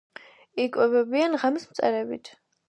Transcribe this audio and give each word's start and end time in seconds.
იკვებებიან 0.63 1.37
ღამის 1.45 1.69
მწერებით. 1.75 2.35